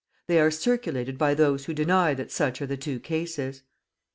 [0.25, 3.61] They are circulated by those who deny that such are the two cases.